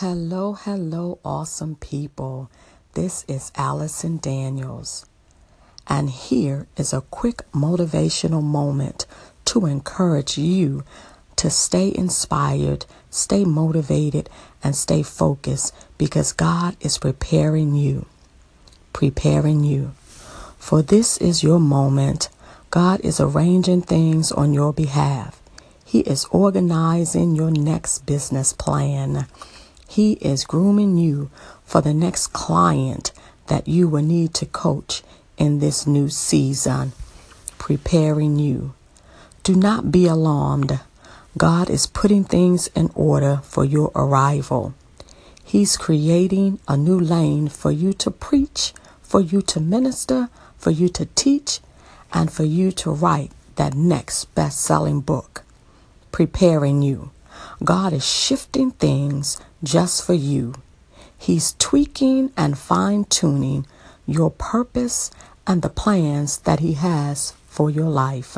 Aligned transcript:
Hello, 0.00 0.52
hello, 0.52 1.18
awesome 1.24 1.74
people. 1.76 2.50
This 2.92 3.24
is 3.28 3.50
Allison 3.56 4.18
Daniels. 4.18 5.06
And 5.88 6.10
here 6.10 6.66
is 6.76 6.92
a 6.92 7.00
quick 7.00 7.50
motivational 7.52 8.42
moment 8.42 9.06
to 9.46 9.64
encourage 9.64 10.36
you 10.36 10.84
to 11.36 11.48
stay 11.48 11.90
inspired, 11.96 12.84
stay 13.08 13.46
motivated, 13.46 14.28
and 14.62 14.76
stay 14.76 15.02
focused 15.02 15.74
because 15.96 16.34
God 16.34 16.76
is 16.82 16.98
preparing 16.98 17.74
you. 17.74 18.04
Preparing 18.92 19.64
you. 19.64 19.92
For 20.58 20.82
this 20.82 21.16
is 21.16 21.42
your 21.42 21.58
moment. 21.58 22.28
God 22.70 23.00
is 23.00 23.18
arranging 23.18 23.80
things 23.80 24.30
on 24.30 24.52
your 24.52 24.74
behalf. 24.74 25.40
He 25.86 26.00
is 26.00 26.26
organizing 26.26 27.34
your 27.34 27.50
next 27.50 28.04
business 28.04 28.52
plan. 28.52 29.26
He 29.88 30.12
is 30.14 30.44
grooming 30.44 30.96
you 30.98 31.30
for 31.64 31.80
the 31.80 31.94
next 31.94 32.28
client 32.28 33.12
that 33.46 33.68
you 33.68 33.88
will 33.88 34.02
need 34.02 34.34
to 34.34 34.46
coach 34.46 35.02
in 35.38 35.58
this 35.58 35.86
new 35.86 36.08
season, 36.08 36.92
preparing 37.58 38.38
you. 38.38 38.74
Do 39.42 39.54
not 39.54 39.92
be 39.92 40.06
alarmed. 40.06 40.80
God 41.38 41.70
is 41.70 41.86
putting 41.86 42.24
things 42.24 42.66
in 42.68 42.90
order 42.94 43.40
for 43.44 43.64
your 43.64 43.92
arrival. 43.94 44.74
He's 45.44 45.76
creating 45.76 46.58
a 46.66 46.76
new 46.76 46.98
lane 46.98 47.48
for 47.48 47.70
you 47.70 47.92
to 47.94 48.10
preach, 48.10 48.72
for 49.02 49.20
you 49.20 49.42
to 49.42 49.60
minister, 49.60 50.28
for 50.58 50.70
you 50.72 50.88
to 50.88 51.06
teach, 51.14 51.60
and 52.12 52.32
for 52.32 52.44
you 52.44 52.72
to 52.72 52.90
write 52.90 53.30
that 53.54 53.74
next 53.74 54.34
best 54.34 54.60
selling 54.60 55.00
book, 55.00 55.44
preparing 56.10 56.82
you. 56.82 57.10
God 57.64 57.92
is 57.92 58.06
shifting 58.06 58.72
things 58.72 59.40
just 59.62 60.04
for 60.04 60.14
you. 60.14 60.54
He's 61.16 61.54
tweaking 61.58 62.30
and 62.36 62.58
fine 62.58 63.04
tuning 63.04 63.66
your 64.06 64.30
purpose 64.30 65.10
and 65.46 65.62
the 65.62 65.70
plans 65.70 66.38
that 66.38 66.60
He 66.60 66.74
has 66.74 67.32
for 67.48 67.70
your 67.70 67.88
life, 67.88 68.36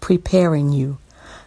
preparing 0.00 0.72
you. 0.72 0.98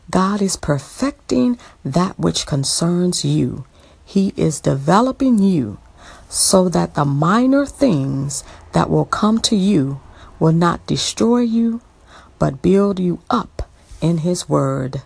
God 0.10 0.42
is 0.42 0.56
perfecting 0.56 1.60
that 1.86 2.18
which 2.18 2.48
concerns 2.48 3.24
you. 3.24 3.66
He 4.04 4.34
is 4.36 4.60
developing 4.60 5.38
you 5.38 5.78
so 6.30 6.68
that 6.70 6.96
the 6.96 7.06
minor 7.06 7.66
things 7.66 8.44
that 8.72 8.90
will 8.90 9.06
come 9.06 9.40
to 9.42 9.56
you 9.56 10.02
will 10.40 10.54
not 10.54 10.86
destroy 10.88 11.40
you, 11.42 11.82
but 12.40 12.62
build 12.62 13.00
you 13.00 13.20
up 13.30 13.70
in 14.02 14.20
His 14.20 14.50
Word. 14.50 15.02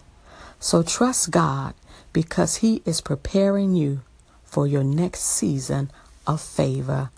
So 0.60 0.84
trust 0.84 1.32
God 1.32 1.74
because 2.14 2.58
He 2.58 2.82
is 2.86 3.02
preparing 3.02 3.76
you 3.76 4.02
for 4.44 4.68
your 4.68 4.84
next 4.84 5.22
season 5.22 5.92
of 6.28 6.42
favor. 6.42 7.10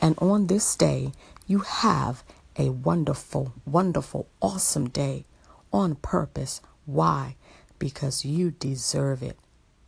And 0.00 0.18
on 0.18 0.46
this 0.46 0.76
day, 0.76 1.12
you 1.46 1.60
have 1.60 2.22
a 2.58 2.70
wonderful, 2.70 3.52
wonderful, 3.66 4.28
awesome 4.40 4.88
day 4.88 5.24
on 5.72 5.96
purpose. 5.96 6.60
Why? 6.86 7.36
Because 7.78 8.24
you 8.24 8.50
deserve 8.52 9.22
it. 9.22 9.38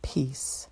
Peace. 0.01 0.67